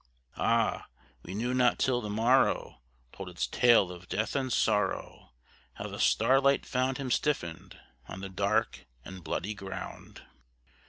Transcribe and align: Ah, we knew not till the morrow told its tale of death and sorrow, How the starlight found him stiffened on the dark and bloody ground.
Ah, 0.37 0.87
we 1.21 1.35
knew 1.35 1.53
not 1.53 1.77
till 1.77 2.01
the 2.01 2.09
morrow 2.09 2.81
told 3.13 3.29
its 3.29 3.45
tale 3.45 3.91
of 3.91 4.09
death 4.09 4.35
and 4.35 4.51
sorrow, 4.51 5.29
How 5.73 5.89
the 5.89 5.99
starlight 5.99 6.65
found 6.65 6.97
him 6.97 7.11
stiffened 7.11 7.79
on 8.07 8.21
the 8.21 8.29
dark 8.29 8.87
and 9.05 9.23
bloody 9.23 9.53
ground. 9.53 10.23